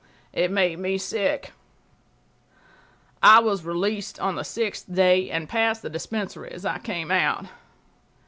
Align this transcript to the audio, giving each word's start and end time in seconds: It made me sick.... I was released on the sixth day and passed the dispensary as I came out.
It 0.33 0.49
made 0.49 0.79
me 0.79 0.97
sick.... 0.97 1.51
I 3.21 3.37
was 3.37 3.63
released 3.63 4.19
on 4.19 4.33
the 4.33 4.43
sixth 4.43 4.91
day 4.91 5.29
and 5.29 5.47
passed 5.47 5.83
the 5.83 5.91
dispensary 5.91 6.49
as 6.53 6.65
I 6.65 6.79
came 6.79 7.11
out. 7.11 7.45